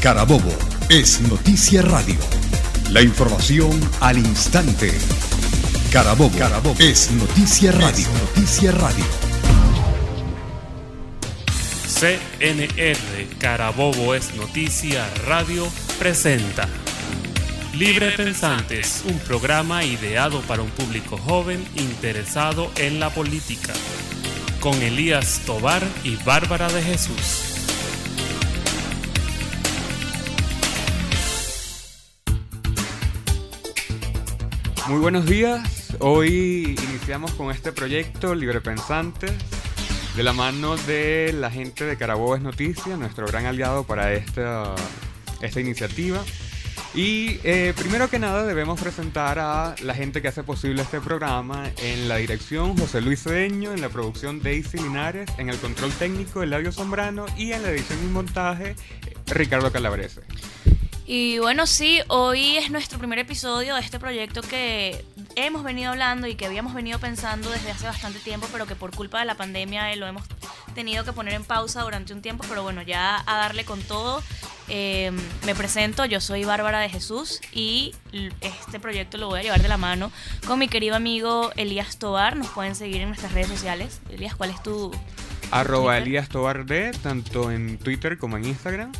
[0.00, 0.50] Carabobo
[0.88, 2.16] es Noticia Radio.
[2.88, 4.90] La información al instante.
[5.92, 8.06] Carabobo, Carabobo es Noticia Radio.
[8.34, 9.04] Noticia Radio.
[11.84, 16.66] CNR Carabobo es Noticia Radio presenta
[17.74, 23.74] Libre Pensantes, un programa ideado para un público joven interesado en la política,
[24.60, 27.49] con Elías Tobar y Bárbara de Jesús.
[34.90, 35.94] Muy buenos días.
[36.00, 39.30] Hoy iniciamos con este proyecto Libre Pensantes
[40.16, 44.74] de la mano de la gente de Carabobo es Noticia, nuestro gran aliado para esta,
[45.42, 46.24] esta iniciativa.
[46.92, 51.70] Y eh, primero que nada debemos presentar a la gente que hace posible este programa.
[51.84, 56.42] En la dirección José Luis Cedeño, en la producción Daisy Linares, en el control técnico
[56.42, 58.74] Eladio Sombrano y en la edición y montaje
[59.26, 60.22] Ricardo Calabrese.
[61.12, 66.28] Y bueno, sí, hoy es nuestro primer episodio de este proyecto que hemos venido hablando
[66.28, 69.34] y que habíamos venido pensando desde hace bastante tiempo, pero que por culpa de la
[69.34, 70.22] pandemia lo hemos
[70.72, 74.22] tenido que poner en pausa durante un tiempo, pero bueno, ya a darle con todo.
[74.68, 75.10] Eh,
[75.44, 77.92] me presento, yo soy Bárbara de Jesús y
[78.40, 80.12] este proyecto lo voy a llevar de la mano
[80.46, 82.36] con mi querido amigo Elías Tobar.
[82.36, 84.00] Nos pueden seguir en nuestras redes sociales.
[84.10, 84.92] Elías, ¿cuál es tu...
[85.50, 88.92] Arroba Elías Tobar D, tanto en Twitter como en Instagram.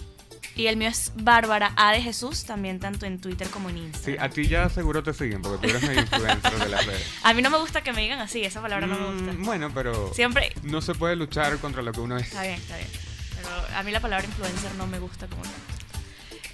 [0.61, 4.19] Y el mío es Bárbara A de Jesús, también tanto en Twitter como en Instagram.
[4.19, 7.07] Sí, a ti ya seguro te siguen porque tú eres medio influencer de las redes.
[7.23, 9.33] A mí no me gusta que me digan así, esa palabra no me gusta.
[9.33, 10.53] Mm, bueno, pero Siempre.
[10.65, 12.27] no se puede luchar contra lo que uno es.
[12.27, 12.89] Está bien, está bien.
[13.37, 15.41] Pero a mí la palabra influencer no me gusta como.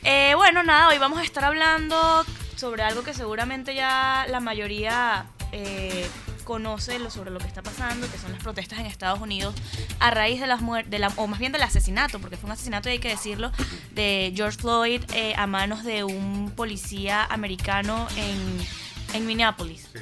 [0.04, 5.26] Eh, bueno, nada, hoy vamos a estar hablando sobre algo que seguramente ya la mayoría
[5.50, 6.06] eh,
[6.46, 9.54] conoce lo, sobre lo que está pasando, que son las protestas en Estados Unidos
[10.00, 12.88] a raíz de las muertes, la, o más bien del asesinato, porque fue un asesinato,
[12.88, 13.52] y hay que decirlo,
[13.92, 18.66] de George Floyd eh, a manos de un policía americano en,
[19.14, 19.88] en Minneapolis.
[19.92, 20.00] Sí.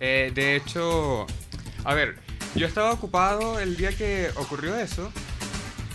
[0.00, 1.26] Eh, de hecho,
[1.84, 2.18] a ver,
[2.54, 5.12] yo estaba ocupado el día que ocurrió eso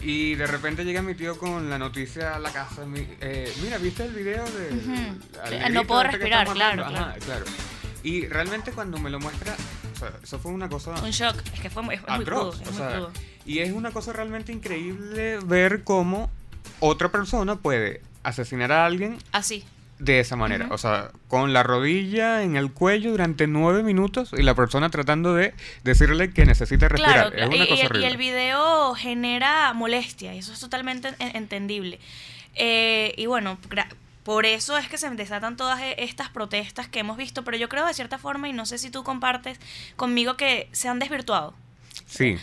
[0.01, 2.85] y de repente llega mi tío con la noticia a la casa.
[2.85, 4.69] mi- eh, Mira, ¿viste el video de...
[4.69, 4.87] Sí,
[5.49, 6.85] negrito no puedo este respirar, claro?
[6.85, 7.45] Ajá, claro.
[8.03, 9.55] Y realmente cuando me lo muestra,
[10.03, 12.61] sea, eso fue una cosa Un shock, es que fue muy, es muy crudo, es
[12.61, 13.11] o muy sea, crudo.
[13.45, 16.29] y es una cosa realmente increíble ver cómo
[16.79, 19.63] otra persona puede asesinar a alguien Así.
[19.99, 20.67] de esa manera.
[20.71, 25.33] O sea, con la rodilla en el cuello durante nueve minutos y la persona tratando
[25.33, 25.53] de
[25.83, 27.31] decirle que necesita respirar.
[27.31, 28.07] Claro, es una y, cosa y- y horrible.
[28.07, 31.99] el video genera molestia, y eso es totalmente en- entendible.
[32.55, 33.57] Eh, y bueno,
[34.23, 37.69] por eso es que se desatan todas e- estas protestas que hemos visto, pero yo
[37.69, 39.59] creo de cierta forma, y no sé si tú compartes
[39.95, 41.53] conmigo, que se han desvirtuado.
[42.05, 42.37] Sí.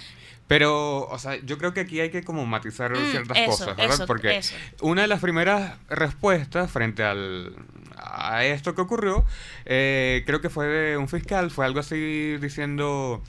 [0.47, 3.77] Pero, o sea, yo creo que aquí hay que como matizar Mm, ciertas eso, cosas,
[3.77, 3.95] ¿verdad?
[3.95, 4.55] eso, Porque eso.
[4.81, 7.55] una de las primeras respuestas frente al,
[7.97, 9.25] a esto que ocurrió,
[9.65, 13.23] eh, creo que fue de un fiscal, fue algo así diciendo,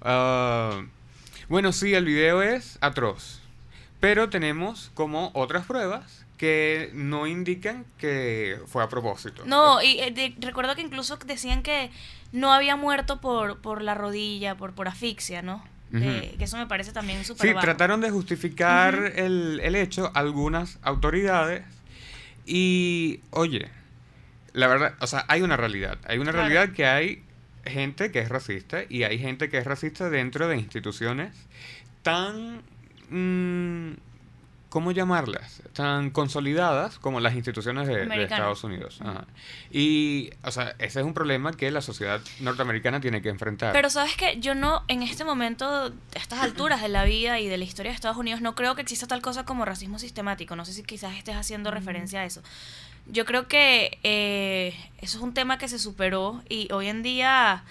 [0.00, 0.82] ah,
[1.50, 3.40] bueno, sí, el video es atroz,
[4.00, 9.44] pero tenemos como otras pruebas que no indican que fue a propósito.
[9.46, 11.88] No, y eh, de- recuerdo que incluso decían que
[12.32, 15.64] no había muerto por, por la rodilla, por, por asfixia, ¿no?
[15.94, 17.64] Eh, que eso me parece también súper Sí, bajo.
[17.64, 21.62] trataron de justificar el, el hecho algunas autoridades
[22.44, 23.68] y, oye,
[24.52, 25.98] la verdad, o sea, hay una realidad.
[26.08, 26.48] Hay una Claro.
[26.48, 27.22] realidad que hay
[27.64, 31.36] gente que es racista y hay gente que es racista dentro de instituciones
[32.02, 32.62] tan...
[33.10, 33.92] mm,
[34.72, 35.60] ¿Cómo llamarlas?
[35.74, 38.04] Tan consolidadas como las instituciones de.
[38.22, 39.00] Estados Unidos.
[39.02, 39.26] Ajá.
[39.70, 43.74] Y, o sea, ese es un problema que la sociedad norteamericana tiene que enfrentar.
[43.74, 47.48] Pero sabes que yo no, en este momento, a estas alturas de la vida y
[47.48, 50.56] de la historia de Estados Unidos, no creo que exista tal cosa como racismo sistemático.
[50.56, 52.40] No sé si quizás estés haciendo referencia a eso.
[53.06, 57.62] Yo creo que eh, eso es un tema que se superó y hoy en día,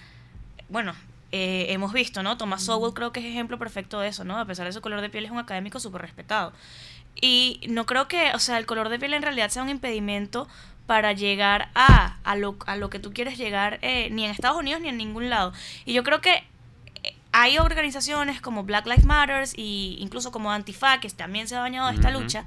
[0.70, 0.94] bueno,
[1.32, 2.38] eh, hemos visto, ¿no?
[2.38, 4.38] Thomas Sowell creo que es ejemplo perfecto de eso, ¿no?
[4.38, 6.52] A pesar de su color de piel es un académico súper respetado.
[7.20, 10.47] Y no creo que, o sea, el color de piel en realidad sea un impedimento
[10.88, 14.58] para llegar a, a, lo, a lo que tú quieres llegar, eh, ni en Estados
[14.58, 15.53] Unidos ni en ningún lado.
[15.85, 16.44] Y yo creo que
[17.03, 21.59] eh, hay organizaciones como Black Lives Matter y incluso como Antifa, que también se ha
[21.59, 22.44] bañado de esta lucha,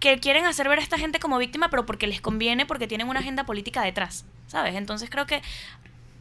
[0.00, 3.08] que quieren hacer ver a esta gente como víctima, pero porque les conviene, porque tienen
[3.08, 4.74] una agenda política detrás, ¿sabes?
[4.74, 5.40] Entonces creo que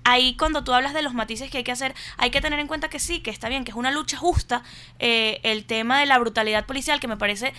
[0.05, 2.67] ahí cuando tú hablas de los matices que hay que hacer, hay que tener en
[2.67, 4.63] cuenta que sí, que está bien, que es una lucha justa,
[4.99, 7.53] eh, el tema de la brutalidad policial, que me parece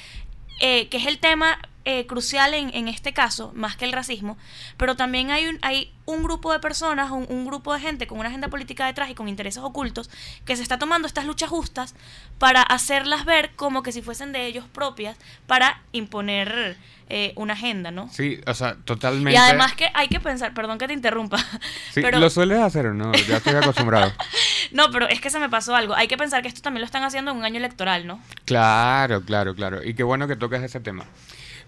[0.60, 1.58] eh, que es el tema
[1.88, 4.36] eh, crucial en, en este caso, más que el racismo,
[4.76, 8.18] pero también hay un, hay un grupo de personas, un, un grupo de gente con
[8.18, 10.10] una agenda política detrás y con intereses ocultos
[10.44, 11.94] que se está tomando estas luchas justas
[12.38, 15.16] para hacerlas ver como que si fuesen de ellos propias
[15.46, 16.76] para imponer
[17.08, 18.08] eh, una agenda, ¿no?
[18.10, 19.30] Sí, o sea, totalmente.
[19.32, 21.38] Y además que hay que pensar, perdón que te interrumpa,
[21.94, 23.12] Sí, pero ¿Lo sueles hacer o no?
[23.12, 24.12] Ya estoy acostumbrado.
[24.72, 25.94] no, pero es que se me pasó algo.
[25.94, 28.20] Hay que pensar que esto también lo están haciendo en un año electoral, ¿no?
[28.44, 29.84] Claro, claro, claro.
[29.84, 31.04] Y qué bueno que toques ese tema.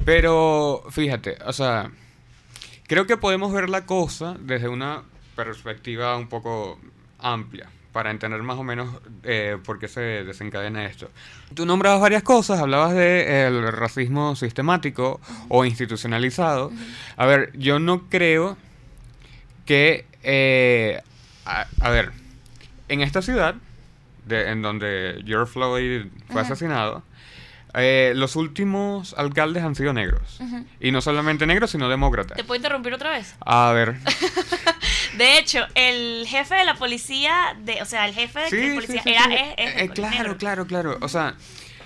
[0.04, 1.90] Pero fíjate, o sea,
[2.86, 5.02] creo que podemos ver la cosa desde una
[5.36, 6.78] perspectiva un poco
[7.18, 8.88] amplia para entender más o menos
[9.24, 11.10] eh, por qué se desencadena esto.
[11.54, 16.70] Tú nombrabas varias cosas, hablabas de el racismo sistemático o institucionalizado.
[17.16, 18.56] A ver, yo no creo
[19.66, 21.00] que, eh,
[21.44, 22.12] a, a ver,
[22.88, 23.56] en esta ciudad,
[24.26, 27.02] de- en donde George Floyd fue asesinado,
[27.74, 30.40] eh, los últimos alcaldes han sido negros.
[30.80, 32.36] Y no solamente negros, sino demócratas.
[32.36, 33.34] ¿Te puedo interrumpir otra vez?
[33.40, 33.96] A ver.
[35.16, 39.02] De hecho, el jefe de la policía, de, o sea, el jefe de sí, policía
[39.02, 39.34] sí, era sí.
[39.34, 40.36] es- es de Eh, claro, negro.
[40.36, 40.98] claro, claro.
[41.00, 41.34] O sea,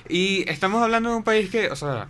[0.09, 2.09] y estamos hablando de un país que, o sea,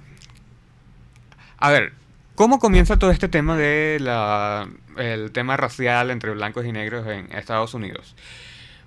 [1.58, 1.92] a ver,
[2.34, 7.30] ¿cómo comienza todo este tema de la el tema racial entre blancos y negros en
[7.36, 8.14] Estados Unidos?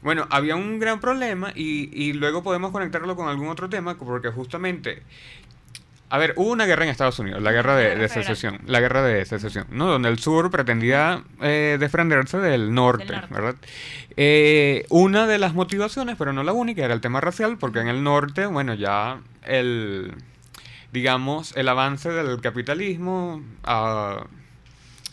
[0.06, 4.30] Bueno, había un gran problema y, y luego podemos conectarlo con algún otro tema porque
[4.30, 5.02] justamente
[6.10, 9.26] a ver, hubo una guerra en Estados Unidos, la guerra de, secesión, la guerra de
[9.26, 9.88] secesión, ¿no?
[9.88, 13.34] Donde el sur pretendía eh, defenderse del norte, norte.
[13.34, 13.56] ¿verdad?
[14.16, 17.88] Eh, una de las motivaciones, pero no la única, era el tema racial, porque en
[17.88, 20.14] el norte, bueno, ya el,
[20.94, 24.28] digamos, el avance del capitalismo, ah,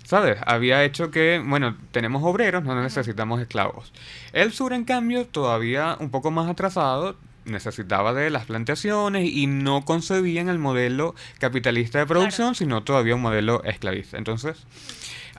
[0.05, 0.39] ¿sabes?
[0.47, 3.93] Había hecho que, bueno, tenemos obreros, no necesitamos esclavos.
[4.33, 9.85] El sur, en cambio, todavía un poco más atrasado, necesitaba de las plantaciones y no
[9.85, 14.19] concebían el modelo capitalista de producción, sino todavía un modelo esclavista.
[14.19, 14.65] Entonces,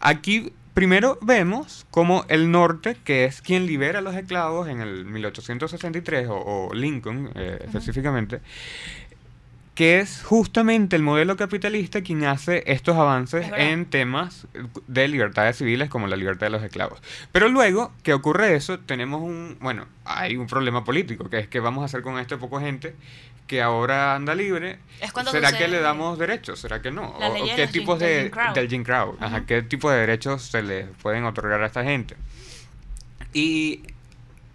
[0.01, 5.05] aquí primero vemos como el norte, que es quien libera a los esclavos en el
[5.05, 8.41] 1863, o, o Lincoln eh, específicamente,
[9.75, 14.45] que es justamente el modelo capitalista quien hace estos avances en temas
[14.87, 17.01] de libertades civiles como la libertad de los esclavos.
[17.31, 21.59] Pero luego que ocurre eso, tenemos un, bueno, hay un problema político, que es que
[21.59, 22.93] vamos a hacer con este poco gente
[23.47, 24.77] que ahora anda libre.
[25.01, 26.59] Es ¿Será que le damos derechos?
[26.59, 27.15] ¿Será que no?
[27.19, 28.53] Las ¿O- o leyes qué del Jim- tipos del de Jim Crow.
[28.53, 29.17] del Jim Crow?
[29.19, 29.45] Ajá.
[29.47, 32.15] ¿Qué tipo de derechos se le pueden otorgar a esta gente?
[33.33, 33.81] Y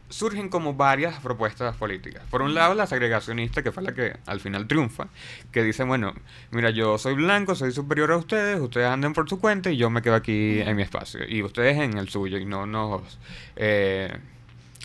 [0.09, 2.23] surgen como varias propuestas políticas.
[2.31, 5.09] Por un lado, la segregacionista, que fue la que al final triunfa,
[5.53, 6.15] que dice, bueno,
[6.51, 9.91] mira, yo soy blanco, soy superior a ustedes, ustedes anden por su cuenta y yo
[9.91, 11.21] me quedo aquí en mi espacio.
[11.29, 13.19] Y ustedes en el suyo y no nos...
[13.57, 14.17] eh,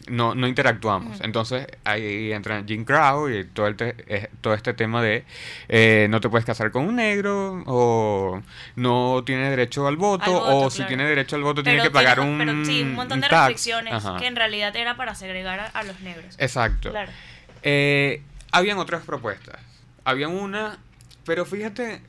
[0.08, 1.22] no, no interactuamos.
[1.22, 5.24] Entonces ahí entra Jim Crow y todo, el te- eh, todo este tema de
[5.70, 8.42] eh, no te puedes casar con un negro o
[8.76, 11.90] no tiene derecho al voto, Al voto, o si tiene derecho al voto tiene Pero
[11.90, 13.48] que pagar tiene- un, pero sí, un montón de tax.
[13.48, 14.18] restricciones Ajá.
[14.18, 16.36] que en realidad era para segregar a, a los negros.
[16.38, 16.92] Exacto.
[16.92, 17.12] Claro.
[17.64, 18.22] Eh,
[18.52, 19.60] habían otras propuestas.
[20.06, 20.78] Habían una,
[21.26, 22.02] pero fíjate,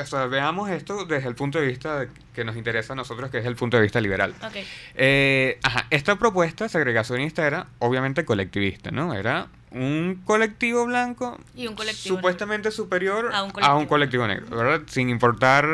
[0.00, 3.38] o sea, veamos esto desde el punto de vista que nos interesa a nosotros, que
[3.38, 4.34] es el punto de vista liberal.
[4.42, 4.56] Ok.
[4.94, 9.14] Eh, ajá, esta propuesta segregacionista era obviamente colectivista, ¿no?
[9.14, 14.56] Era un colectivo blanco Y un colectivo supuestamente superior A un a un colectivo negro,
[14.56, 14.82] ¿verdad?
[14.88, 15.66] Sin importar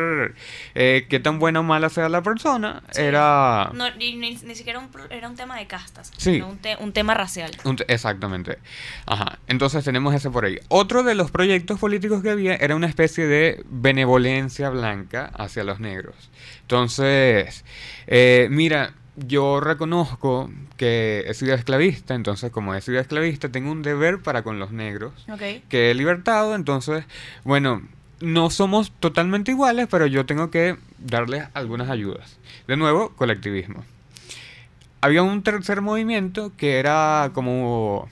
[0.75, 3.03] eh, qué tan buena o mala sea la persona, Sí.
[3.03, 3.71] era...
[3.73, 6.35] No, ni, ni- ni siquiera un, pro- era un tema de castas, Sí.
[6.35, 7.51] sino un, te- un tema racial.
[7.65, 8.59] Un Exactamente.
[9.07, 9.39] Ajá.
[9.47, 10.59] Entonces tenemos ese por ahí.
[10.69, 15.79] Otro de los proyectos políticos que había era una especie de benevolencia blanca hacia los
[15.81, 16.15] negros.
[16.63, 17.65] Entonces,
[18.07, 23.83] eh, mira, yo reconozco que he sido esclavista, entonces como he sido esclavista tengo un
[23.83, 25.13] deber para con los negros
[25.69, 27.05] que he libertado, entonces,
[27.45, 27.83] bueno,
[28.21, 32.39] no somos totalmente iguales, pero yo tengo que darles algunas ayudas.
[32.67, 33.85] De nuevo, colectivismo.
[35.01, 38.09] Había un tercer movimiento que era como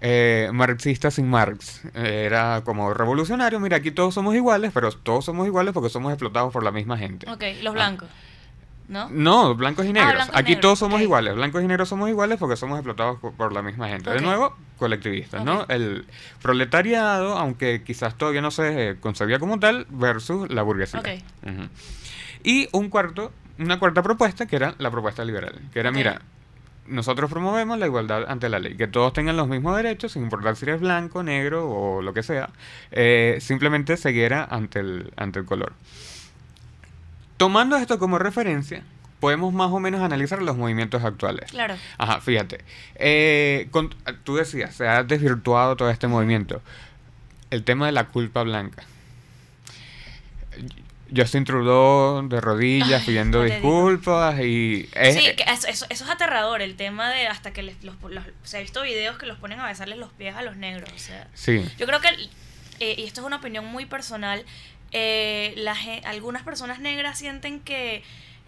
[0.00, 1.82] eh, marxista sin Marx.
[1.94, 6.52] Era como revolucionario, mira, aquí todos somos iguales, pero todos somos iguales porque somos explotados
[6.52, 7.30] por la misma gente.
[7.30, 7.96] Ok, los Ah.
[8.88, 9.08] ¿No?
[9.10, 10.12] No, blancos y negros.
[10.14, 11.34] blancos y Aquí negros, todos somos iguales.
[11.34, 14.10] Blancos y negros somos iguales porque somos explotados por, la misma gente.
[14.10, 15.66] De nuevo, colectivistas, ¿no?
[15.68, 16.06] El
[16.42, 21.02] proletariado, aunque quizás todavía no se concebía como tal, versus la burguesía.
[22.44, 25.60] Y un cuarto, una cuarta propuesta que era la propuesta liberal.
[25.72, 26.20] Que era, mira,
[26.86, 30.56] nosotros promovemos la igualdad ante la ley, que todos tengan los mismos derechos, sin importar
[30.56, 32.50] si eres blanco, negro o lo que sea,
[32.90, 35.72] eh, simplemente ceguera ante el, ante el color.
[37.42, 38.82] Tomando esto como referencia,
[39.18, 41.50] podemos más o menos analizar los movimientos actuales.
[41.50, 41.74] Claro.
[41.98, 42.60] Ajá, fíjate.
[42.94, 43.92] Eh, con-
[44.24, 46.62] tú decías, se ha desvirtuado todo este movimiento.
[47.50, 48.84] El tema de la culpa blanca.
[51.14, 54.88] Justin Trudeau de rodillas Ay, pidiendo no disculpas y...
[54.94, 57.96] es- Sí, que eso, eso- eso es aterrador, el tema de hasta que les, los,
[58.08, 60.88] los- se ha visto videos que los ponen a besarles los pies a los negros.
[60.94, 61.62] O sea, sí.
[61.76, 62.08] yo creo que,
[62.80, 64.42] eh, y esto es una opinión muy personal,
[64.92, 68.02] eh, la gen- algunas personas negras sienten que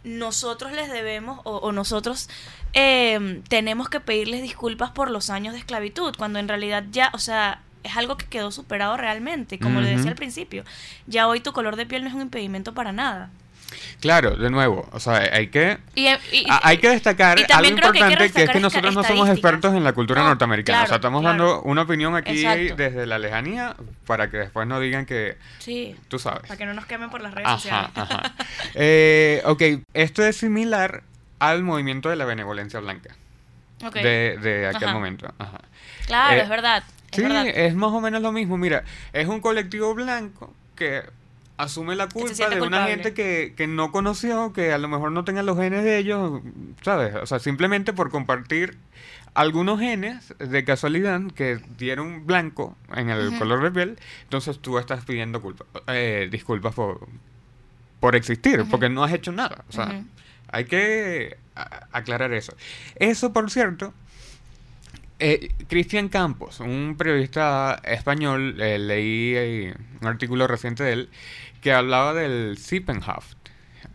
[0.05, 2.29] nosotros les debemos o, o nosotros
[2.75, 7.19] eh, tenemos que pedirles disculpas por los años de esclavitud, cuando en realidad ya, o
[7.19, 10.65] sea, es algo que quedó superado realmente, como le decía al principio.
[11.07, 13.31] Ya hoy tu color de piel no es un impedimento para nada.
[14.01, 15.79] Claro, de nuevo, o sea, hay que...
[15.95, 19.03] Y, y- Ah, hay que destacar algo que que importante que, es que nosotros no
[19.05, 20.85] somos expertos en la cultura No, norteamericana.
[20.85, 21.37] o sea, estamos claro.
[21.39, 22.77] dando una opinión aquí Exacto.
[22.77, 23.77] desde la lejanía
[24.07, 26.43] para que después no digan que Sí, tú sabes.
[26.43, 27.91] para que no nos quemen por las redes Ajá, sociales.
[27.95, 28.35] ajá.
[28.75, 29.63] Eh, ok,
[29.95, 31.03] esto es similar
[31.39, 33.15] al movimiento de la benevolencia blanca
[33.93, 34.93] de, de aquel Ajá.
[34.95, 35.33] momento.
[35.39, 35.61] Ajá.
[36.07, 36.83] Claro, Eh, es verdad.
[37.11, 37.47] Es Sí, verdad.
[37.47, 38.57] es más o menos lo mismo.
[38.57, 41.03] Mira, es un colectivo blanco que
[41.57, 45.25] asume la culpa de una gente que, que no conoció, que a lo mejor no
[45.25, 46.41] tenga los genes de ellos,
[46.83, 47.15] ¿sabes?
[47.15, 48.77] O sea, simplemente por compartir
[49.35, 55.05] algunos genes de casualidad que dieron blanco en el color de piel, entonces tú estás
[55.05, 57.07] pidiendo culpa, eh, disculpas por,
[58.01, 59.65] por existir, porque no has hecho nada.
[59.69, 60.03] O sea,
[60.49, 61.37] hay que
[61.93, 62.55] aclarar eso.
[62.97, 63.93] Eso, por cierto,
[65.19, 71.11] eh, Cristian Campos, un periodista español, eh, leí eh, un artículo reciente de él
[71.61, 73.37] que hablaba del Sippenhaft.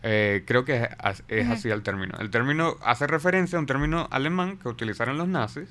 [0.01, 0.89] Eh, creo que
[1.27, 2.17] es, así el término.
[2.19, 5.67] El término hace referencia a un término alemán que utilizaron los nazis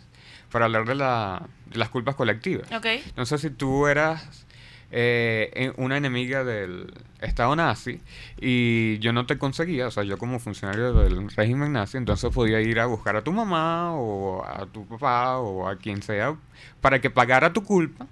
[0.53, 2.71] para hablar de, la, de las culpas colectivas.
[2.73, 2.87] Ok.
[3.07, 4.47] Entonces, si tú eras
[4.91, 8.01] eh, una enemiga del Estado nazi
[8.41, 12.61] y yo no te conseguía, o sea, yo como funcionario del régimen nazi, entonces podía
[12.61, 16.35] ir a buscar a tu mamá o a tu papá o a quien sea
[16.81, 18.07] para que pagara tu culpa,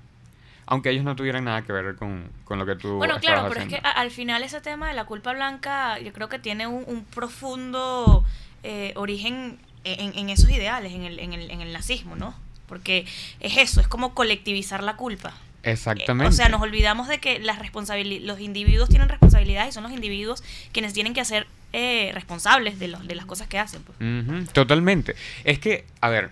[0.66, 3.60] aunque ellos no tuvieran nada que ver con, con lo que tú Bueno, claro, pero
[3.60, 6.66] es que a- al final ese tema de la culpa blanca yo creo que tiene
[6.66, 8.24] un, un profundo
[8.64, 12.34] eh, origen en, en esos ideales, en el, en, el, en el nazismo, ¿no?
[12.68, 13.06] Porque
[13.38, 15.32] es eso, es como colectivizar la culpa.
[15.66, 16.28] Eh, Exactamente.
[16.28, 20.44] O sea, nos olvidamos de que las los individuos tienen responsabilidades y son los individuos
[20.72, 23.82] quienes tienen que ser eh, responsables de, los, de las cosas que hacen.
[23.82, 24.52] pues.
[24.52, 25.16] Totalmente.
[25.42, 26.30] Es que, a ver,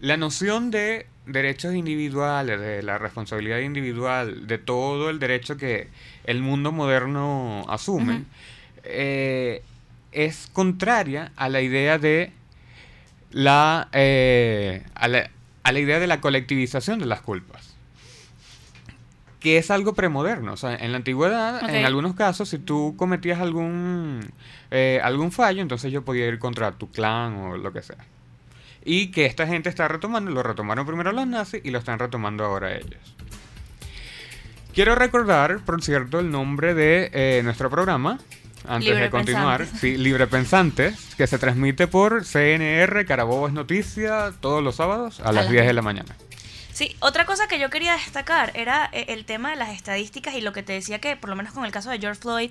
[0.00, 5.88] la noción de derechos individuales, de la responsabilidad individual, de todo el derecho que
[6.24, 8.24] el mundo moderno asume,
[8.84, 9.62] eh,
[10.12, 12.32] es contraria a la idea de
[13.30, 15.30] la, eh, a la
[15.62, 17.63] a la idea de la colectivización de las culpas
[19.44, 20.54] que es algo premoderno.
[20.54, 24.20] O sea, en la antigüedad, en algunos casos, si tú cometías algún,
[24.70, 27.98] eh, algún fallo, entonces yo podía ir contra tu clan o lo que sea.
[28.86, 32.42] Y que esta gente está retomando, lo retomaron primero los nazis y lo están retomando
[32.42, 33.14] ahora ellos.
[34.72, 38.20] Quiero recordar, por cierto, el nombre de eh, nuestro programa,
[38.66, 39.58] antes de continuar.
[39.58, 39.80] Pensantes.
[39.80, 45.24] Sí, Libre Pensantes, que se transmite por CNR, Carabobo es Noticia, todos los sábados a,
[45.24, 45.74] las las 10 de 10.
[45.74, 46.16] la mañana.
[46.74, 50.40] Sí, otra cosa que yo quería destacar era eh, el tema de las estadísticas y
[50.40, 52.50] lo que te decía que, por lo menos con el caso de George Floyd,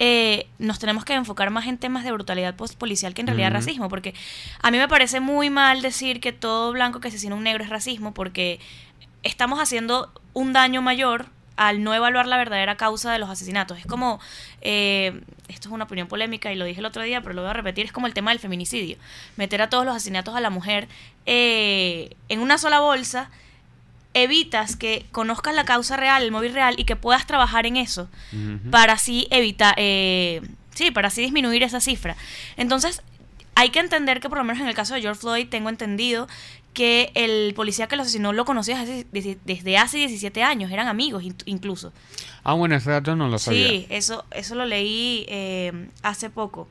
[0.00, 3.52] eh, nos tenemos que enfocar más en temas de brutalidad post policial que en realidad
[3.52, 4.12] racismo, porque
[4.60, 7.62] a mí me parece muy mal decir que todo blanco que asesina a un negro
[7.62, 8.58] es racismo, porque
[9.22, 13.78] estamos haciendo un daño mayor al no evaluar la verdadera causa de los asesinatos.
[13.78, 14.18] Es como,
[14.62, 17.50] eh, esto es una opinión polémica y lo dije el otro día, pero lo voy
[17.50, 18.96] a repetir, es como el tema del feminicidio.
[19.36, 20.88] Meter a todos los asesinatos a la mujer
[21.24, 23.30] eh, en una sola bolsa
[24.14, 28.08] evitas que conozcas la causa real, el móvil real y que puedas trabajar en eso
[28.70, 30.40] para así evitar, eh,
[30.74, 32.16] sí, para así disminuir esa cifra.
[32.56, 33.02] Entonces,
[33.54, 36.26] hay que entender que por lo menos en el caso de George Floyd tengo entendido
[36.74, 41.36] que el policía que lo asesinó lo conocía desde, hace 17 años, eran amigos in-
[41.46, 41.92] incluso.
[42.44, 43.68] Ah, bueno, ese dato no lo sabía.
[43.68, 46.68] Sí, eso, eso lo leí eh, hace poco.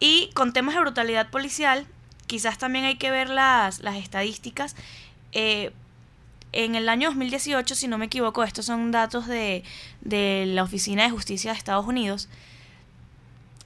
[0.00, 1.86] Y con temas de brutalidad policial,
[2.26, 4.74] quizás también hay que ver las, las estadísticas.
[5.32, 5.70] Eh,
[6.52, 9.64] en el año 2018, si no me equivoco, estos son datos de,
[10.00, 12.28] de la Oficina de Justicia de Estados Unidos,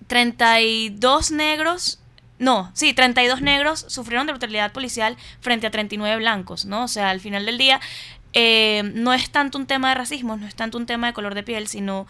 [0.07, 1.99] 32 negros,
[2.39, 6.85] no, sí, 32 negros sufrieron de brutalidad policial frente a 39 blancos, ¿no?
[6.85, 7.81] O sea, al final del día
[8.33, 11.35] eh, no es tanto un tema de racismo, no es tanto un tema de color
[11.35, 12.07] de piel, sino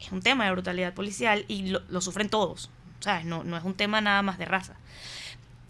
[0.00, 3.24] es un tema de brutalidad policial y lo, lo sufren todos, ¿sabes?
[3.24, 4.74] No, no es un tema nada más de raza.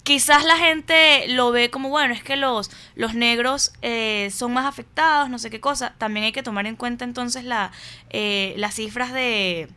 [0.08, 4.64] Quizás la gente lo ve como, bueno, es que los, los negros eh, son más
[4.64, 5.92] afectados, no sé qué cosa.
[5.98, 7.72] También hay que tomar en cuenta entonces la,
[8.08, 9.68] eh, las cifras de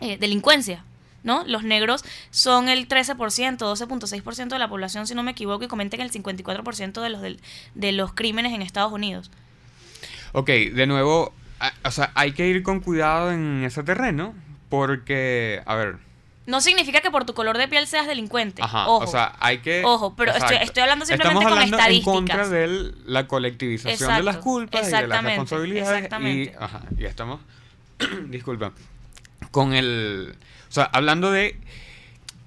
[0.00, 0.86] eh, delincuencia,
[1.22, 1.44] ¿no?
[1.44, 6.00] Los negros son el 13%, 12.6% de la población, si no me equivoco, y cometen
[6.00, 9.30] el 54% de los, los crímenes en Estados Unidos.
[10.32, 11.34] Ok, de nuevo,
[11.84, 14.34] o sea, hay que ir con cuidado en ese terreno
[14.70, 16.07] porque, a ver,
[16.48, 18.62] No significa que por tu color de piel seas delincuente.
[18.62, 19.04] ajá, Ojo.
[19.04, 19.82] o sea, hay que...
[19.84, 20.64] Ojo, pero estoy- Exacto.
[20.64, 23.04] estoy hablando simplemente Estamos con hablando en contra estadísticas.
[23.04, 26.56] de la colectivización de las Exacto, culpas y de las exactamente, responsabilidades y, exactamente.
[26.58, 27.40] ajá, y estamos,
[28.28, 28.72] disculpa,
[29.50, 30.34] con el,
[30.68, 31.58] o sea, hablando de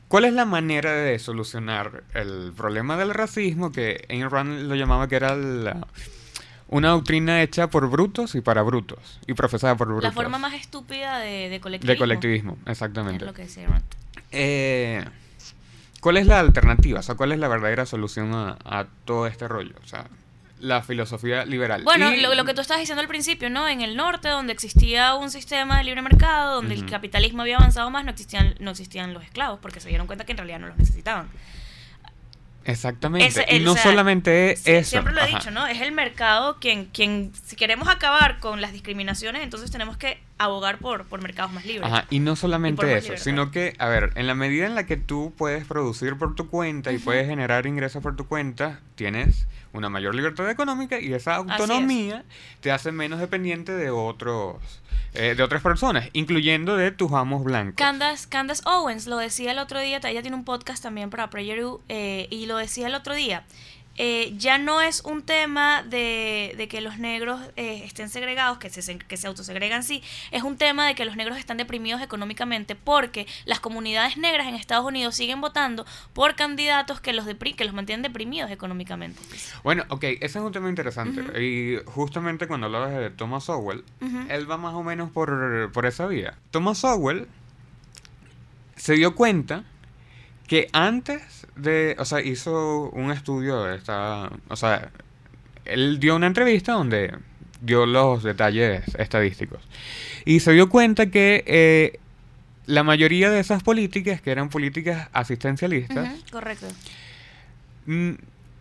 [0.08, 5.08] cuál es la manera de solucionar el problema del racismo que Ayn Rand lo llamaba
[5.08, 5.88] que era la-
[6.72, 10.06] una doctrina hecha por brutos y para brutos y profesada por brutos.
[10.06, 11.92] La forma más estúpida de, de colectivismo.
[11.94, 13.26] de colectivismo, Es exactamente.
[13.26, 13.84] lo que decía Rand.
[14.32, 15.06] Eh,
[16.00, 17.00] ¿Cuál es la alternativa?
[17.00, 19.76] O sea, ¿cuál es la verdadera solución a, a todo este rollo?
[19.84, 20.08] O sea,
[20.60, 21.84] la filosofía liberal.
[21.84, 23.68] Bueno, Y- lo, lo que tú estabas diciendo al principio, ¿no?
[23.68, 27.90] En el norte, donde existía un sistema de libre mercado, donde el capitalismo había avanzado
[27.92, 30.68] más, no existían, no existían los esclavos, porque se dieron cuenta que en realidad no
[30.68, 31.30] los necesitaban.
[32.66, 33.46] Exactamente.
[33.50, 34.92] Y no o sea, solamente Sí, eso.
[34.92, 35.38] Siempre lo he ajá.
[35.38, 35.68] dicho, ¿no?
[35.68, 40.80] Es el mercado quien, quien, si queremos acabar con las discriminaciones, entonces tenemos que abogar
[40.80, 41.84] por, por mercados más libres.
[41.86, 43.24] Ajá, y no solamente eso, libertad.
[43.24, 46.50] sino que, a ver, en la medida en la que tú puedes producir por tu
[46.50, 51.34] cuenta y puedes generar ingresos por tu cuenta, tienes una mayor libertad económica y esa
[51.34, 51.38] es.
[51.38, 52.26] autonomía
[52.60, 54.58] te hace menos dependiente de otros,
[55.14, 57.76] eh, de otras personas, incluyendo de tus amos blancos.
[57.76, 61.62] Candace, Candace Owens lo decía el otro día, ella tiene un podcast también para Prayer
[61.90, 63.46] eh, y lo decía el otro día.
[64.04, 68.72] Eh, ya no es un tema de, de que los negros eh, estén segregados, que
[68.72, 72.76] se, que se autosegregan sí, es un tema de que los negros están deprimidos económicamente
[72.76, 77.76] porque las comunidades negras en Estados Unidos siguen votando por candidatos que los, que los
[77.76, 79.22] mantienen deprimidos económicamente.
[79.64, 81.40] Bueno, ok, ese es un tema interesante.
[81.40, 83.84] Y justamente cuando hablabas de Thomas Sowell,
[84.30, 86.40] él va más o menos por, por esa vía.
[86.50, 87.28] Thomas Sowell
[88.78, 89.64] se dio cuenta
[90.48, 94.90] que antes de, o sea, hizo un estudio de esta, o sea,
[95.66, 97.14] él dio una entrevista donde
[97.62, 99.62] dio los detalles estadísticos
[100.26, 102.00] y se dio cuenta que eh,
[102.66, 106.68] la mayoría de esas políticas, que eran políticas asistencialistas, correcto.
[107.86, 108.12] mm,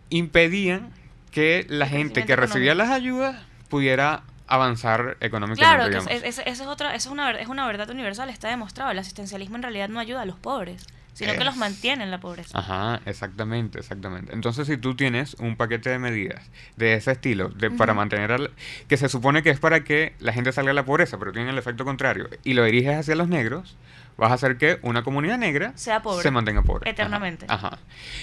[0.09, 0.89] impedían
[1.31, 2.89] que la El gente que recibía económico.
[2.91, 5.89] las ayudas pudiera avanzar económicamente.
[6.01, 8.91] Claro, es, es- eso es otra, eso es una, es una verdad universal, está demostrado.
[8.91, 12.19] El asistencialismo en realidad no ayuda a los pobres, sino que los mantiene en la
[12.19, 12.57] pobreza.
[12.57, 14.33] Ajá, exactamente, exactamente.
[14.33, 18.51] Entonces, si tú tienes un paquete de medidas de ese estilo, de, para mantener al,
[18.87, 21.49] que se supone que es para que la gente salga de la pobreza, pero tiene
[21.49, 23.75] el efecto contrario, y lo diriges hacia los negros,
[24.17, 26.23] vas a hacer que una comunidad negra Sea pobre.
[26.23, 26.83] se mantenga pobre.
[26.83, 27.45] Ajá, Eternamente.
[27.49, 27.77] Ajá.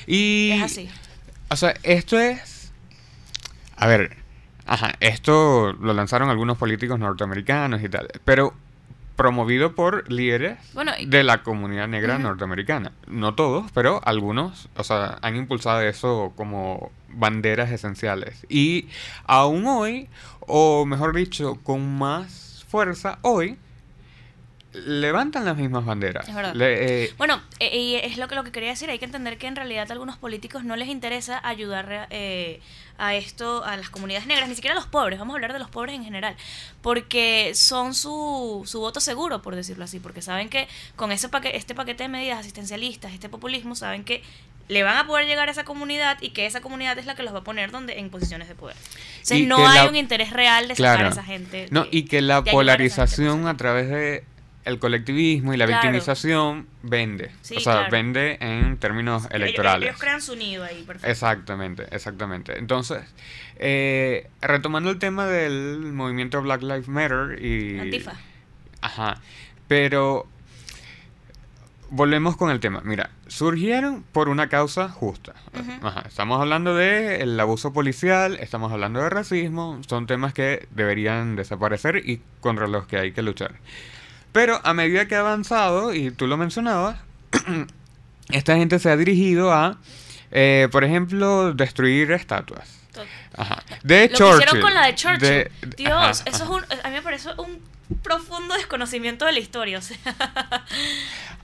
[0.06, 0.90] Y es así.
[1.50, 2.72] O sea, esto es.
[3.76, 4.16] A ver,
[4.66, 8.54] ajá, esto lo lanzaron algunos políticos norteamericanos y tal, pero
[9.18, 12.92] promovido por líderes Bueno, y- de la comunidad negra norteamericana.
[13.08, 18.46] No todos, pero algunos, o sea, han impulsado eso como banderas esenciales.
[18.48, 18.86] Y
[19.24, 20.08] aún hoy,
[20.40, 23.58] o mejor dicho, con más fuerza hoy,
[24.86, 26.28] levantan las mismas banderas.
[26.28, 26.54] Es verdad.
[26.54, 29.38] Le- eh, Bueno, eh, y es lo que, lo que quería decir, hay que entender
[29.38, 32.60] que en realidad a algunos políticos no les interesa ayudar eh,
[32.98, 35.58] a esto, a las comunidades negras, ni siquiera a los pobres, vamos a hablar de
[35.60, 36.34] los pobres en general,
[36.82, 41.56] porque son su, su voto seguro, por decirlo así, porque saben que con ese paquete,
[41.56, 44.22] este paquete de medidas asistencialistas, este populismo, saben que
[44.68, 47.22] le van a poder llegar a esa comunidad y que esa comunidad es la que
[47.22, 48.76] los va a poner donde en posiciones de poder.
[49.12, 51.08] Entonces Y no hay la- un interés real de sacar Claro.
[51.08, 51.68] a esa gente.
[51.70, 54.24] No, de- y que la a polarización a través de
[54.64, 55.82] el colectivismo y la Claro.
[55.82, 57.30] victimización vende.
[57.40, 57.90] Sí, o sea, claro.
[57.90, 59.88] vende en términos Ellos- electorales.
[59.88, 61.08] Ellos, crean su nido ahí, perfecto.
[61.10, 62.58] Exactamente, exactamente.
[62.58, 63.02] Entonces,
[63.56, 67.78] eh, retomando el tema del movimiento Black Lives Matter y...
[67.78, 68.12] Antifa.
[68.82, 69.20] Ajá.
[69.68, 70.26] Pero
[71.90, 72.82] volvemos con el tema.
[72.84, 75.34] Mira, surgieron por una causa justa.
[75.82, 76.04] Ajá.
[76.06, 81.96] Estamos hablando de el abuso policial, estamos hablando de racismo, son temas que deberían desaparecer
[82.08, 83.54] y contra los que hay que luchar.
[84.32, 86.96] Pero a medida que ha avanzado, y tú lo mencionabas,
[88.30, 89.78] esta gente se ha dirigido a,
[90.30, 92.76] eh, por ejemplo, destruir estatuas.
[93.36, 93.62] Ajá.
[93.84, 94.36] De Lo que Churchill.
[94.42, 95.20] hicieron con la de Churchill.
[95.20, 96.36] de- Dios, ajá, eso ajá.
[96.44, 97.60] es un, a mí me parece un
[98.02, 99.78] profundo desconocimiento de la historia.
[99.78, 99.96] O sea,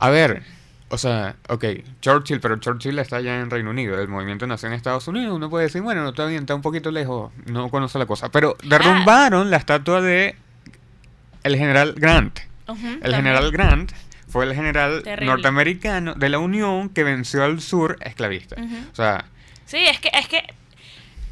[0.00, 0.42] A ver,
[0.88, 1.64] o sea, ok,
[2.00, 5.48] Churchill, pero Churchill está allá en Reino Unido, el movimiento nació en Estados Unidos, uno
[5.48, 8.56] puede decir, bueno, no está bien, está un poquito lejos, no conoce la cosa, pero
[8.64, 10.36] derrumbaron la estatua de
[11.44, 12.40] el general Grant.
[12.68, 13.14] El también.
[13.16, 13.92] general Grant
[14.28, 15.26] fue el general Terrible.
[15.26, 18.56] norteamericano de la Unión que venció al sur esclavista.
[18.60, 18.76] Ujú.
[18.92, 19.26] O sea,
[19.66, 20.42] Sí, es que, es que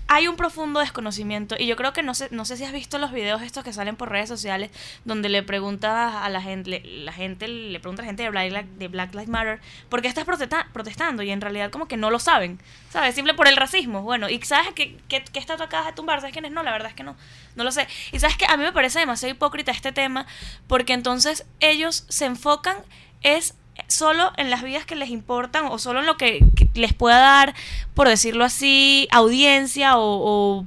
[0.08, 2.98] hay un profundo desconocimiento y yo creo que no sé, no sé si has visto
[2.98, 4.70] los videos estos que salen por redes sociales
[5.04, 8.30] donde le preguntas a la gente, le- la gente le pregunta a la gente de
[8.30, 11.22] Black, de Black Lives Matter ¿por qué estás protesta- protestando?
[11.22, 12.58] Y en realidad como que no lo saben,
[12.90, 13.14] ¿sabes?
[13.14, 14.02] Simple por el racismo.
[14.02, 16.20] Bueno, y ¿sabes qué, qué, qué estatua acabas de tumbar?
[16.20, 16.52] ¿Sabes quién es?
[16.52, 17.16] No, la verdad es que no,
[17.56, 17.86] no lo sé.
[18.12, 20.26] Y ¿sabes que A mí me parece demasiado hipócrita este tema
[20.66, 22.76] porque entonces ellos se enfocan
[23.22, 23.54] es
[23.88, 27.54] solo en las vidas que les importan o solo en lo que, les pueda dar,
[27.94, 30.20] por decirlo así, audiencia o,
[30.60, 30.66] o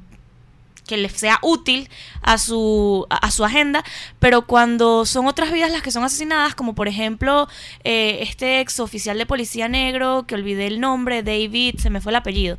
[0.85, 1.89] que les sea útil
[2.21, 3.83] a su, a, a su agenda,
[4.19, 7.47] pero cuando son otras vidas las que son asesinadas, como por ejemplo
[7.83, 12.11] eh, este ex oficial de policía negro, que olvidé el nombre, David, se me fue
[12.11, 12.57] el apellido,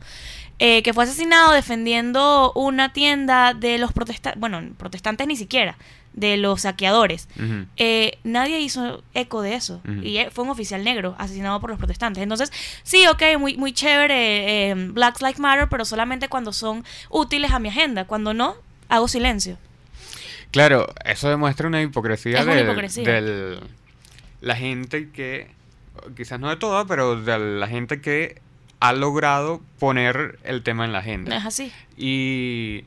[0.58, 5.76] eh, que fue asesinado defendiendo una tienda de los protestantes, bueno, protestantes ni siquiera,
[6.16, 7.28] de los saqueadores.
[7.76, 9.80] Eh, nadie hizo eco de eso.
[10.02, 12.22] Y eh, fue un oficial negro asesinado por los protestantes.
[12.22, 12.50] Entonces,
[12.82, 17.58] sí, ok, muy, muy chévere, eh, Black Lives Matter, pero solamente cuando son útiles a
[17.58, 18.06] mi agenda.
[18.06, 18.56] Cuando no,
[18.88, 19.58] hago silencio.
[20.50, 23.04] Claro, eso demuestra una hipocresía, Es una del, hipocresía.
[23.12, 23.60] del-
[24.40, 25.50] la gente que,
[26.16, 28.40] quizás no de toda, pero de la gente que
[28.80, 31.36] ha logrado poner el tema en la agenda.
[31.36, 31.72] es así.
[31.98, 32.84] Y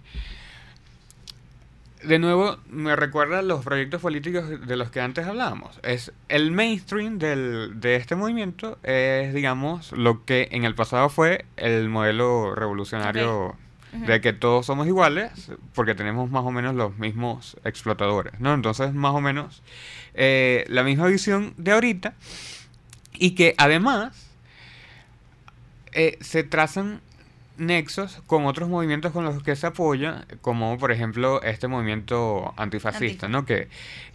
[2.03, 5.79] de nuevo me recuerda a los proyectos políticos de los que antes hablábamos.
[5.83, 11.45] Es el mainstream del, de este movimiento es, digamos, lo que en el pasado fue
[11.57, 13.55] el modelo revolucionario
[13.91, 18.53] de que todos somos iguales porque tenemos más o menos los mismos explotadores, ¿no?
[18.53, 19.63] Entonces, más o menos
[20.13, 22.13] eh, la misma visión de ahorita
[23.13, 24.29] y que además
[25.91, 27.01] eh, se trazan
[27.59, 33.27] nexos con otros movimientos con los que se apoya, como por ejemplo este movimiento antifascista,
[33.27, 33.27] Antifa.
[33.27, 33.45] ¿no?
[33.45, 33.67] Que,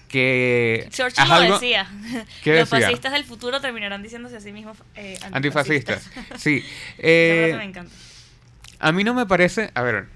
[0.09, 1.87] que Churchill lo algo- decía.
[2.43, 2.87] ¿Qué Los decía?
[2.87, 6.11] fascistas del futuro terminarán diciéndose a sí mismos eh, antifascistas.
[6.37, 6.65] Sí.
[6.99, 7.95] Esa eh, me encanta.
[8.81, 10.07] A mí no me parece, a ver,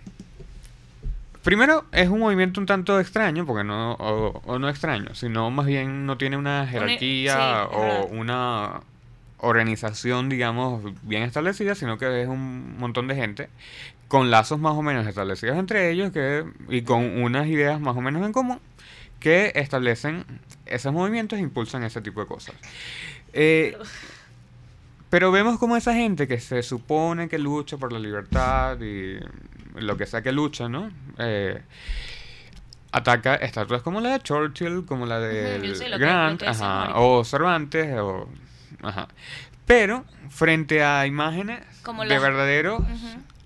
[1.42, 5.66] primero es un movimiento un tanto extraño, porque no, o, o no extraño, sino más
[5.66, 8.80] bien no tiene una jerarquía sí, o una
[9.38, 13.48] organización, digamos, bien establecida, sino que es un montón de gente
[14.08, 18.00] con lazos más o menos establecidos entre ellos que, y con unas ideas más o
[18.00, 18.58] menos en común
[19.20, 20.24] que establecen
[20.66, 22.54] esos movimientos e impulsan ese tipo de cosas.
[23.32, 23.76] Eh,
[25.10, 29.18] pero vemos como esa gente que se supone que lucha por la libertad y
[29.74, 30.90] lo que sea que lucha, ¿no?
[31.18, 31.60] Eh,
[32.92, 38.28] ataca estatuas como la de Churchill, como la de lo Grant, ajá, o Cervantes, o,
[38.82, 39.08] ajá.
[39.66, 42.82] Pero frente a imágenes Como de las- verdaderos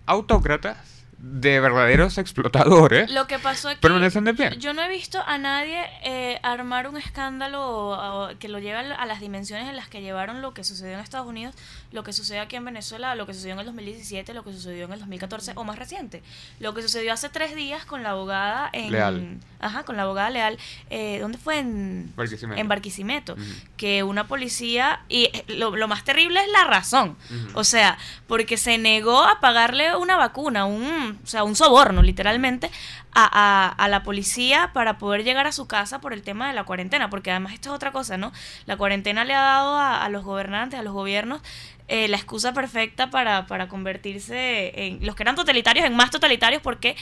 [0.07, 0.77] autócratas,
[1.19, 4.57] de verdaderos explotadores, Lo que pasó aquí, permanecen de pie.
[4.59, 8.79] yo no he visto a nadie eh, armar un escándalo o- o que lo lleve
[8.93, 11.55] a las dimensiones en las que llevaron lo que sucedió en Estados Unidos,
[11.93, 14.87] lo que sucedió aquí en Venezuela, lo que sucedió en el 2017, lo que sucedió
[14.87, 16.23] en el 2014 o más reciente.
[16.59, 18.91] Lo que sucedió hace tres días con la abogada en...
[18.93, 19.39] Leal.
[19.61, 20.59] Ajá, con la abogada Leal.
[20.91, 21.59] Eh, ¿Dónde fue?
[21.59, 22.61] En Barquisimeto.
[22.61, 23.37] En Barquisimeto.
[23.77, 25.01] Que una policía...
[25.09, 27.17] Y eh, lo, lo más terrible es la razón.
[27.55, 32.71] O sea, porque se negó a pagarle una vacuna, un, o sea, un soborno, literalmente,
[33.15, 36.55] a, a- a la policía para poder llegar a su casa por el tema de
[36.55, 37.11] la cuarentena.
[37.11, 38.33] Porque además esto es otra cosa, ¿no?
[38.67, 41.41] La cuarentena le ha dado a, a los gobernantes, a los gobiernos,
[41.89, 46.63] eh, la excusa perfecta para, para convertirse en los que eran totalitarios en más totalitarios
[46.63, 46.97] porque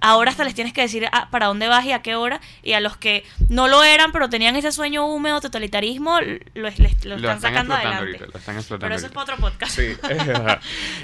[0.00, 2.72] ahora hasta les tienes que decir ah, para dónde vas y a qué hora y
[2.72, 6.20] a los que no lo eran pero tenían ese sueño húmedo totalitarismo
[6.54, 7.98] lo, les- lo Lo están sacando explotando adelante.
[7.98, 9.72] ahorita, lo están explotando pero eso es para otro podcast.
[9.76, 9.96] Sí,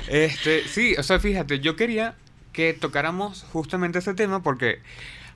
[0.09, 2.15] este, sí, o sea, fíjate, yo quería
[2.53, 4.81] que tocáramos justamente ese tema porque,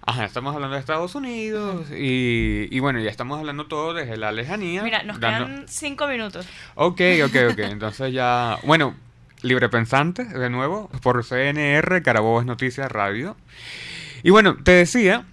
[0.05, 4.33] ajá, estamos hablando de Estados Unidos y, y bueno, ya estamos hablando todo desde la
[4.33, 4.83] lejanía.
[4.83, 6.47] Mira, nos dando- quedan cinco minutos.
[6.75, 8.95] Ok, ok, ok, entonces ya, bueno,
[9.43, 13.37] Libre Pensante, de nuevo, por CNR, Carabobo es Noticias Radio.
[14.23, 15.25] Y bueno, te decía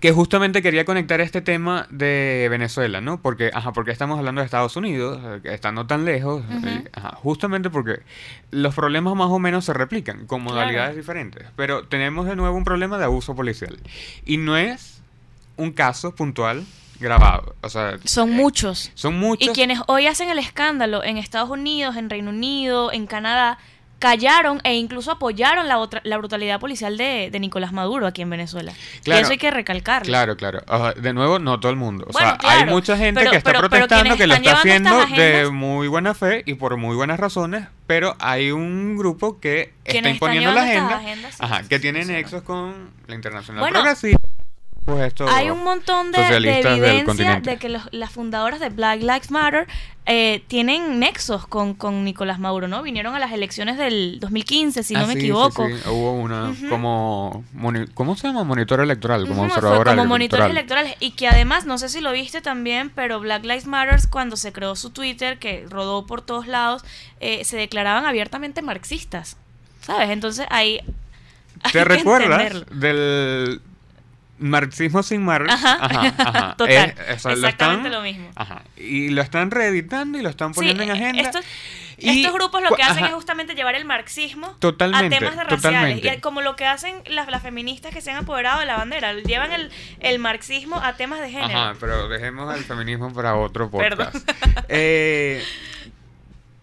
[0.00, 3.20] que justamente quería conectar este tema de Venezuela, ¿no?
[3.20, 7.68] Porque, ajá, porque estamos hablando de Estados Unidos, eh, estando tan lejos, eh, ajá, justamente
[7.70, 8.00] porque
[8.50, 10.54] los problemas más o menos se replican con Claro.
[10.56, 13.78] modalidades diferentes, pero tenemos de nuevo un problema de abuso policial.
[14.24, 15.00] Y no es
[15.56, 16.64] un caso puntual
[17.00, 18.90] grabado, o sea, Son muchos.
[18.94, 19.48] son muchos.
[19.48, 23.58] Y quienes hoy hacen el escándalo en Estados Unidos, en Reino Unido, en Canadá,
[23.98, 28.30] callaron e incluso apoyaron la, otra, la brutalidad policial de, de Nicolás Maduro aquí en
[28.30, 28.72] Venezuela.
[29.02, 29.20] Claro.
[29.20, 30.06] y eso hay que recalcarlo.
[30.06, 30.60] Claro, claro.
[30.96, 32.04] De nuevo, no todo el mundo.
[32.08, 34.52] O Bueno, sea, claro, hay mucha gente pero- que está pero- protestando que lo está
[34.52, 39.72] haciendo de muy buena fe y por muy buenas razones, pero hay un grupo que
[39.84, 43.14] está imponiendo la agenda, estas agendas, sí, ajá, sí, que sí, tiene nexos con la
[43.14, 44.28] Internacional Bueno, Progresista.
[44.84, 49.66] Pues Hay un montón de, evidencia de que los- las fundadoras de Black Lives Matter
[50.06, 52.82] eh, tienen nexos con, con Nicolás Maduro, ¿no?
[52.82, 55.66] Vinieron a las elecciones del 2015, si Ah, no me sí, sí, equivoco.
[55.66, 55.74] sí.
[55.90, 57.44] Hubo una como
[57.92, 58.44] ¿cómo se llama?
[58.44, 60.86] Monitor electoral, como fue observadora como monitores electoral.
[60.86, 64.36] electorales y que además no sé si lo viste también pero Black Lives Matter cuando
[64.38, 66.82] se creó su Twitter que rodó por todos lados
[67.20, 69.36] eh, se declaraban abiertamente marxistas
[69.82, 70.80] sabes entonces ahí
[71.72, 72.76] ¿Te recuerdas entenderlo.
[72.80, 73.60] del
[74.38, 75.52] marxismo sin Marx?
[75.52, 75.78] Ajá.
[75.80, 76.54] ajá.
[76.58, 76.94] Total.
[77.08, 78.30] Es- o sea, lo Exactamente están- lo mismo.
[78.36, 78.62] Ajá.
[78.76, 81.22] Y lo están reeditando y lo están poniendo Sí, en agenda.
[81.22, 81.44] Estos,
[81.98, 83.08] Y estos grupos lo que hacen ajá.
[83.08, 86.04] es justamente llevar el marxismo Totalmente, a temas de raciales.
[86.16, 89.12] Y como lo que hacen las, las feministas que se han apoderado de la bandera,
[89.14, 89.70] llevan el,
[90.00, 91.58] el marxismo a temas de género.
[91.58, 94.10] Ajá, pero dejemos el feminismo para otro Perdón.
[94.12, 94.30] podcast.
[94.68, 95.42] Eh,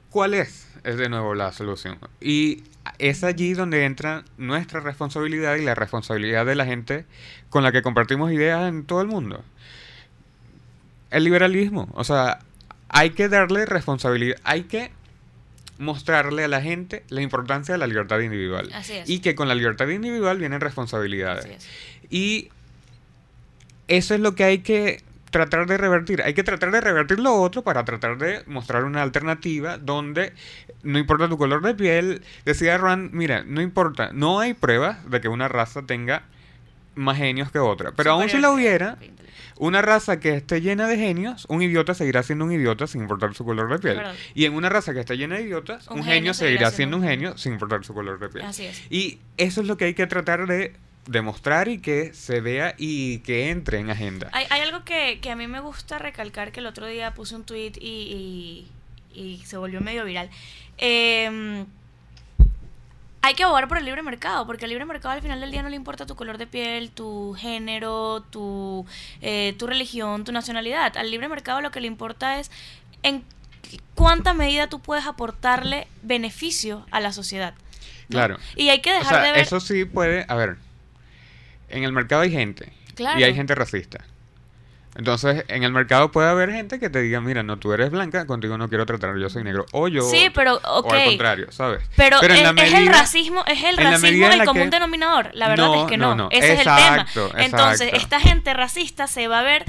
[0.09, 0.67] ¿Cuál es?
[0.83, 1.99] Es de nuevo la solución.
[2.21, 2.63] Y
[2.99, 7.05] es allí donde entra nuestra responsabilidad y la responsabilidad de la gente
[7.49, 9.43] con la que compartimos ideas en todo el mundo.
[11.11, 11.89] El liberalismo.
[11.93, 12.39] O sea,
[12.89, 14.37] hay que darle responsabilidad.
[14.43, 14.91] Hay que
[15.77, 18.69] mostrarle a la gente la importancia de la libertad individual.
[18.73, 19.09] Así es.
[19.09, 21.45] Y que con la libertad individual vienen responsabilidades.
[21.45, 21.67] Así es.
[22.09, 22.49] Y
[23.87, 25.03] eso es lo que hay que
[25.35, 26.21] tratar de revertir.
[26.21, 30.31] Hay que tratar de revertir lo otro para tratar de mostrar una alternativa donde
[30.81, 32.21] no importa tu color de piel.
[32.45, 36.23] Decía Rand, mira, no importa, no hay pruebas de que una raza tenga
[36.95, 37.91] más genios que otra.
[37.91, 38.97] Pero aún si la hubiera,
[39.57, 43.33] una raza que esté llena de genios, un idiota seguirá siendo un idiota sin importar
[43.33, 44.01] su color de piel.
[44.35, 47.37] Y en una raza que esté llena de idiotas, un, genio, seguirá siendo un genio
[47.37, 48.45] sin importar su color de piel.
[48.45, 48.81] Así es.
[48.89, 53.19] Y eso es lo que hay que tratar de demostrar y que se vea y
[53.19, 54.29] que entre en agenda.
[54.31, 57.35] Hay, hay algo que, que a mí me gusta recalcar, que el otro día puse
[57.35, 58.67] un tweet y,
[59.13, 60.29] y- y se volvió medio viral.
[60.77, 61.63] Eh,
[63.21, 65.63] hay que abogar por el libre mercado, porque el libre mercado al final del día
[65.63, 68.85] no le importa tu color de piel, tu género, tu,
[69.21, 70.95] eh, tu religión, tu nacionalidad.
[70.97, 72.51] Al libre mercado lo que le importa es
[73.01, 73.23] en
[73.95, 77.55] cuánta medida tú puedes aportarle beneficio a la sociedad.
[78.09, 78.15] ¿no?
[78.17, 78.37] Claro.
[78.55, 79.41] Y hay que O dejar sea, de ver...
[79.41, 80.57] eso sí puede, a ver,
[81.75, 83.19] en el mercado hay gente Claro.
[83.19, 84.03] y hay gente racista.
[84.97, 88.25] Entonces, en el mercado puede haber gente que te diga, mira, no, tú eres blanca,
[88.25, 89.65] contigo no quiero tratar, yo soy negro.
[89.73, 90.03] O yo...
[90.09, 90.93] Sí, pero, O ok.
[90.93, 91.83] al contrario, ¿sabes?
[91.97, 95.31] Pero, en es, la es el racismo, es el racismo del común que- denominador.
[95.33, 96.23] La verdad No, es que no, no.
[96.25, 96.29] no.
[96.31, 97.43] Ese Exacto, es el tema.
[97.43, 97.97] Entonces, exacto.
[98.03, 99.65] esta gente racista se va a ver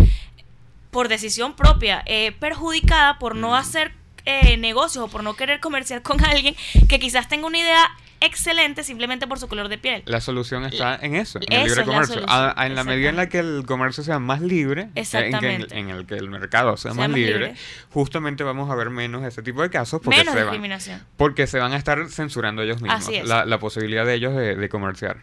[0.93, 3.55] por decisión propia eh, perjudicada por no Mm.
[3.55, 3.93] hacer
[4.27, 6.55] eh, negocios o por no querer comerciar con alguien
[6.89, 10.03] que quizás tenga una idea excelente simplemente por su color de piel.
[10.07, 12.15] La solución está en eso, en Eso el libre comercio.
[12.15, 14.87] solución, A- a- en la medida en la que el comercio sea más libre, eh,
[14.87, 15.79] en, que, Exactamente.
[15.79, 17.55] en el que el mercado sea, Sea más más libre, libre.
[17.91, 20.35] justamente vamos a ver menos ese tipo de casos porque, Menos
[20.83, 23.27] se van, porque se van a estar censurando ellos mismos Así es.
[23.29, 25.19] la, la posibilidad de ellos de, de comerciar.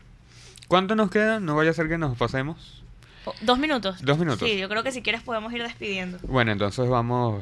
[0.67, 1.39] ¿Cuánto nos queda?
[1.39, 2.83] No vaya a ser que nos pasemos.
[3.25, 4.01] Oh, ¿Dos minutos?
[4.03, 4.47] Dos minutos.
[4.49, 6.17] Sí, yo creo que si quieres podemos ir despidiendo.
[6.23, 7.41] Bueno, entonces vamos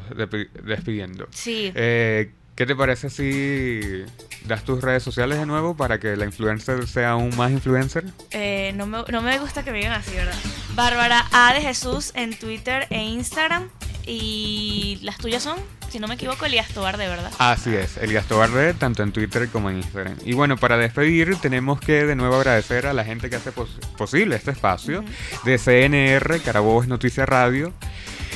[0.63, 1.27] despidiendo.
[1.31, 1.71] Sí.
[1.73, 4.03] Eh, ¿Qué te parece si
[4.45, 8.03] das tus redes sociales de nuevo para que la influencer sea aún más influencer?
[8.31, 10.35] Eh, no, me, no me gusta que me digan así, ¿verdad?
[10.75, 13.69] Bárbara A de Jesús en Twitter e Instagram.
[14.05, 15.57] Y las tuyas son,
[15.89, 17.31] si no me equivoco, Elías Tobar de verdad.
[17.37, 20.17] Así es, Elías Tobarde, tanto en Twitter como en Instagram.
[20.25, 23.77] Y bueno, para despedir, tenemos que de nuevo agradecer a la gente que hace pos-
[23.97, 25.03] posible este espacio
[25.45, 27.73] de CNR, Carabobo es Noticia Radio,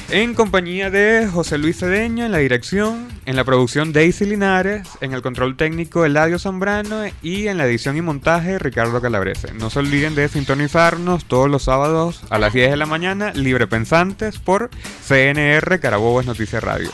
[0.10, 5.13] en compañía de José Luis Cedeño en la dirección, en la producción Daisy Linares, en
[5.13, 9.54] el control técnico Eladio Zambrano y en la edición y montaje Ricardo Calabrese.
[9.54, 13.68] No se olviden de sintonizarnos todos los sábados a las 10 de la mañana, libre
[13.68, 14.70] pensantes, por
[15.08, 16.91] CNR, Carabobo es Noticia Radio.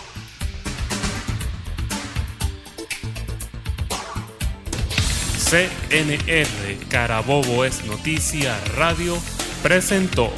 [5.49, 9.17] CNR Carabobo es Noticia Radio
[9.61, 10.31] presentó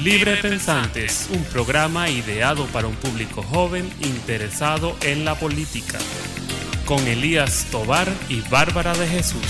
[0.00, 5.98] Libre Pensantes, un programa ideado para un público joven interesado en la política,
[6.84, 9.40] con Elías Tobar y Bárbara de Jesús.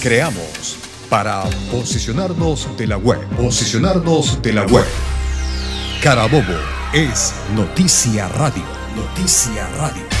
[0.00, 0.78] Creamos
[1.10, 3.20] para posicionarnos de la web.
[3.36, 4.86] Posicionarnos de la web.
[6.00, 6.58] Carabobo
[6.94, 8.64] es Noticia Radio.
[8.96, 10.19] Noticia Radio.